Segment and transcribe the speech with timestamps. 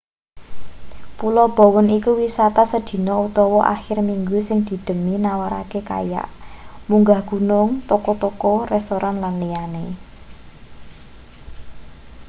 [1.17, 6.27] pulo bowen iku wisata sedina utawa akhir minggu sing didhemeni nawarake kayak
[6.89, 9.85] munggah gunung toko-toko restoran lan liyane